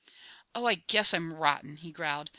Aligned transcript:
"Oh, 0.55 0.65
I 0.65 0.73
guess 0.87 1.13
I'm 1.13 1.31
rotten!" 1.31 1.77
he 1.77 1.91
growled. 1.91 2.29